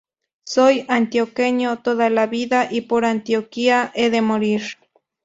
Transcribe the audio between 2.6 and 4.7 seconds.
y por Antioquia he de morir.